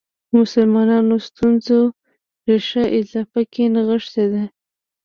[0.39, 1.79] مسلمانانو ستونزو
[2.49, 4.43] ریښه اضافات کې نغښې ده.